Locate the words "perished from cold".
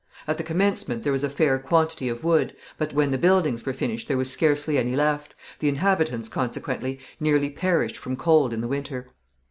7.51-8.51